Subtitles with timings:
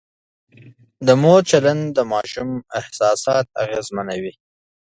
[1.07, 4.33] د مور چلند د ماشوم احساسات اغېزمنوي.